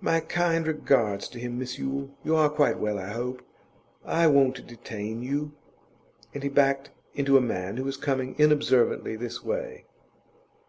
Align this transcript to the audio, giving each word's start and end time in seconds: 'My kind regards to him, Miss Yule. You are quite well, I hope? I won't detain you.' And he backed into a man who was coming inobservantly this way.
'My 0.00 0.18
kind 0.18 0.66
regards 0.66 1.28
to 1.28 1.38
him, 1.38 1.56
Miss 1.56 1.78
Yule. 1.78 2.10
You 2.24 2.34
are 2.34 2.48
quite 2.50 2.80
well, 2.80 2.98
I 2.98 3.10
hope? 3.10 3.42
I 4.04 4.26
won't 4.26 4.66
detain 4.66 5.22
you.' 5.22 5.52
And 6.34 6.42
he 6.42 6.48
backed 6.48 6.90
into 7.14 7.36
a 7.36 7.40
man 7.40 7.76
who 7.76 7.84
was 7.84 7.96
coming 7.96 8.34
inobservantly 8.40 9.14
this 9.14 9.44
way. 9.44 9.84